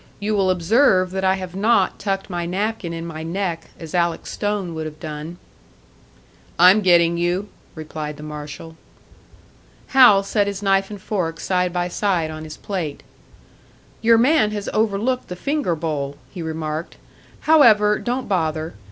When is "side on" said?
11.87-12.45